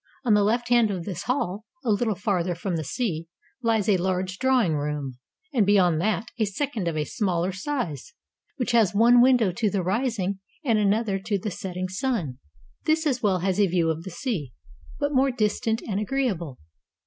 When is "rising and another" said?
9.83-11.19